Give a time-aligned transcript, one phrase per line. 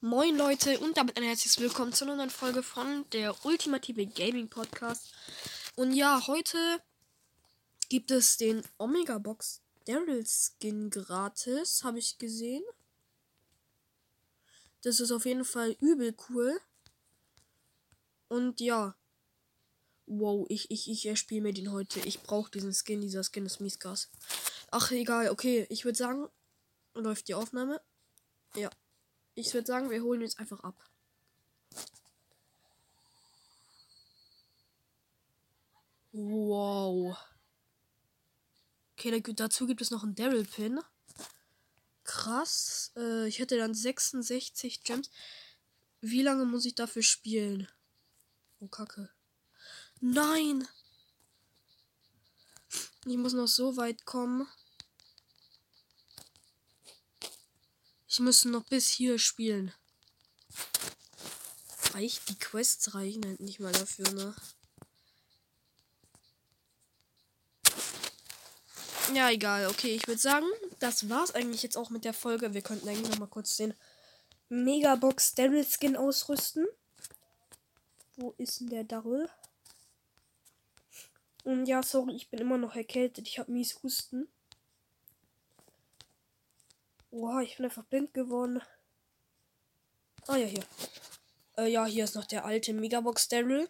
[0.00, 4.48] Moin Leute und damit ein herzliches Willkommen zu einer neuen Folge von der Ultimative Gaming
[4.48, 5.12] Podcast.
[5.74, 6.56] Und ja, heute
[7.88, 12.62] gibt es den Omega Box Daryl Skin gratis, habe ich gesehen.
[14.82, 16.60] Das ist auf jeden Fall übel cool.
[18.28, 18.94] Und ja.
[20.06, 21.98] Wow, ich, ich, ich erspiele mir den heute.
[21.98, 23.00] Ich brauche diesen Skin.
[23.00, 24.08] Dieser Skin ist Miesgas.
[24.70, 25.30] Ach, egal.
[25.30, 26.28] Okay, ich würde sagen,
[26.94, 27.80] läuft die Aufnahme.
[28.54, 28.70] Ja.
[29.38, 30.74] Ich würde sagen, wir holen jetzt einfach ab.
[36.10, 37.16] Wow.
[38.96, 40.80] Okay, dazu gibt es noch einen Daryl Pin.
[42.02, 42.90] Krass.
[42.96, 45.08] Äh, ich hätte dann 66 Gems.
[46.00, 47.68] Wie lange muss ich dafür spielen?
[48.58, 49.08] Oh, Kacke.
[50.00, 50.66] Nein!
[53.06, 54.48] Ich muss noch so weit kommen.
[58.18, 59.72] Ich muss noch bis hier spielen.
[61.94, 64.34] Reicht die Quests reichen halt nicht mal dafür, ne?
[69.14, 69.68] Ja, egal.
[69.68, 70.46] Okay, ich würde sagen,
[70.80, 72.54] das war's eigentlich jetzt auch mit der Folge.
[72.54, 73.72] Wir könnten eigentlich noch mal kurz den
[74.48, 76.66] Megabox Daryl Skin ausrüsten.
[78.16, 79.30] Wo ist denn der Daryl?
[81.44, 83.28] Und ja, sorry, ich bin immer noch erkältet.
[83.28, 84.26] Ich habe mies Husten.
[87.10, 88.62] Oha, ich bin einfach blind geworden.
[90.26, 90.64] Ah ja, hier.
[91.56, 93.68] Äh, ja, hier ist noch der alte Megabox Daryl.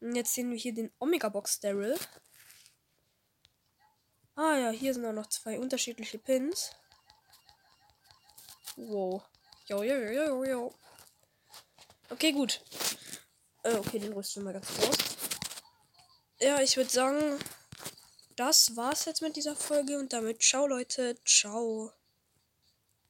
[0.00, 1.98] Und jetzt sehen wir hier den Omega Box Daryl.
[4.34, 6.72] Ah ja, hier sind auch noch zwei unterschiedliche Pins.
[8.76, 9.22] Wow.
[9.66, 10.74] Jo, jo, jo, jo, jo.
[12.10, 12.62] Okay, gut.
[13.62, 14.98] Äh, okay, den rüsten wir mal ganz kurz.
[16.38, 17.38] Ja, ich würde sagen,
[18.36, 21.92] das war's jetzt mit dieser Folge und damit ciao Leute, ciao.